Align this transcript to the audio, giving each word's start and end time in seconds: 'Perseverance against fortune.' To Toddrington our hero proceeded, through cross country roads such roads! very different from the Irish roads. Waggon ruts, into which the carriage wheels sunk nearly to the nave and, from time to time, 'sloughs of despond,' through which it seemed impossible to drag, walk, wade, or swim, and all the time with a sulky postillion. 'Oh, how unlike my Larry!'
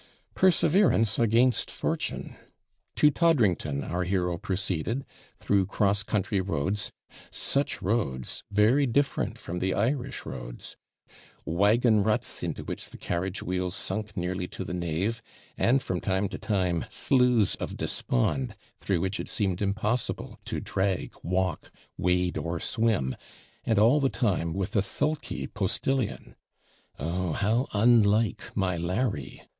'Perseverance 0.33 1.19
against 1.19 1.69
fortune.' 1.69 2.35
To 2.95 3.11
Toddrington 3.11 3.83
our 3.83 4.03
hero 4.03 4.39
proceeded, 4.39 5.05
through 5.39 5.67
cross 5.67 6.01
country 6.01 6.41
roads 6.41 6.91
such 7.29 7.83
roads! 7.83 8.41
very 8.49 8.87
different 8.87 9.37
from 9.37 9.59
the 9.59 9.75
Irish 9.75 10.25
roads. 10.25 10.75
Waggon 11.45 12.01
ruts, 12.01 12.41
into 12.41 12.63
which 12.63 12.89
the 12.89 12.97
carriage 12.97 13.43
wheels 13.43 13.75
sunk 13.75 14.17
nearly 14.17 14.47
to 14.47 14.63
the 14.63 14.73
nave 14.73 15.21
and, 15.55 15.83
from 15.83 16.01
time 16.01 16.27
to 16.29 16.39
time, 16.39 16.85
'sloughs 16.89 17.53
of 17.59 17.77
despond,' 17.77 18.55
through 18.79 19.01
which 19.01 19.19
it 19.19 19.29
seemed 19.29 19.61
impossible 19.61 20.39
to 20.45 20.59
drag, 20.59 21.13
walk, 21.21 21.69
wade, 21.95 22.39
or 22.39 22.59
swim, 22.59 23.15
and 23.65 23.77
all 23.77 23.99
the 23.99 24.09
time 24.09 24.51
with 24.55 24.75
a 24.75 24.81
sulky 24.81 25.45
postillion. 25.45 26.35
'Oh, 26.97 27.33
how 27.33 27.67
unlike 27.73 28.41
my 28.55 28.77
Larry!' 28.77 29.43